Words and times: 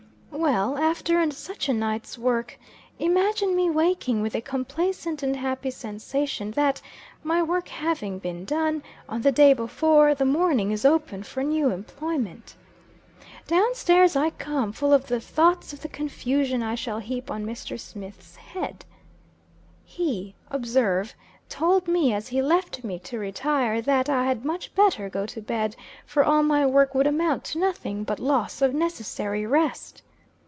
Well, 0.33 0.75
after 0.77 1.29
such 1.29 1.69
a 1.69 1.73
night's 1.73 2.17
work, 2.17 2.57
imagine 2.97 3.55
me 3.55 3.69
waking, 3.69 4.21
with 4.21 4.33
a 4.33 4.41
complacent 4.41 5.21
and 5.21 5.35
happy 5.35 5.69
sensation 5.69 6.49
that, 6.51 6.81
my 7.21 7.43
work 7.43 7.67
having 7.67 8.17
been 8.17 8.43
done 8.45 8.81
on 9.07 9.21
the 9.21 9.31
day 9.31 9.53
before, 9.53 10.15
the 10.15 10.25
morning 10.25 10.71
is 10.71 10.83
open 10.83 11.21
for 11.21 11.43
new 11.43 11.69
employment. 11.69 12.55
Down 13.45 13.75
stairs 13.75 14.15
I 14.15 14.31
come, 14.31 14.71
full 14.71 14.93
of 14.93 15.05
the 15.07 15.19
thoughts 15.21 15.73
of 15.73 15.81
the 15.81 15.87
confusion 15.87 16.63
I 16.63 16.73
shall 16.75 16.99
heap 16.99 17.29
on 17.29 17.45
Mr. 17.45 17.79
Smith's 17.79 18.35
head. 18.35 18.83
He, 19.85 20.33
observe, 20.49 21.13
told 21.49 21.87
me, 21.87 22.13
as 22.13 22.29
he 22.29 22.41
left 22.41 22.83
me 22.83 22.97
to 22.99 23.19
retire, 23.19 23.79
that 23.83 24.09
I 24.09 24.25
had 24.25 24.43
much 24.43 24.73
better 24.73 25.07
go 25.07 25.27
to 25.27 25.39
bed, 25.41 25.75
for 26.05 26.23
all 26.23 26.41
my 26.41 26.65
work 26.65 26.95
would 26.95 27.07
amount 27.07 27.43
to 27.45 27.59
nothing 27.59 28.03
but 28.03 28.19
loss 28.19 28.61
of 28.63 28.73
necessary 28.73 29.45
rest. 29.45 30.01